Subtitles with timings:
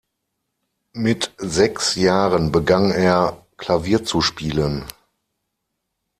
[0.93, 4.85] Mit sechs Jahren begann er Klavier zu spielen.